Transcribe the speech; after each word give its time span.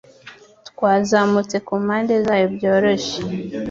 Twazamutse 0.69 1.55
ku 1.65 1.73
mpande 1.83 2.13
zayo 2.25 2.47
byoroshye 2.55 3.19